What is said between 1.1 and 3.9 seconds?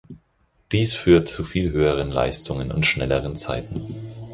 zu viel höheren Leistungen und schnelleren Zeiten.